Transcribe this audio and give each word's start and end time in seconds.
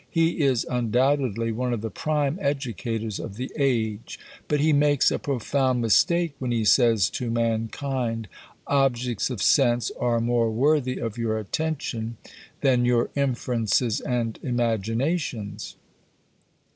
He 0.09 0.39
is 0.41 0.65
undoubtedly 0.67 1.51
one 1.51 1.73
of 1.73 1.81
the 1.81 1.91
prime 1.91 2.39
educators 2.41 3.19
of 3.19 3.35
the 3.35 3.51
age, 3.55 4.17
but 4.47 4.59
he 4.59 4.73
makes 4.73 5.11
a 5.11 5.19
profound 5.19 5.79
mistake 5.79 6.33
when 6.39 6.49
he 6.51 6.65
says 6.65 7.07
to 7.11 7.29
Mankind: 7.29 8.27
objects 8.65 9.29
of 9.29 9.43
sense 9.43 9.91
are 9.99 10.19
more 10.19 10.49
worthy 10.49 10.97
of 10.97 11.19
your 11.19 11.37
attention 11.37 12.17
than 12.61 12.83
your 12.83 13.11
inferences 13.15 13.99
and 14.01 14.39
imaginations. 14.41 15.75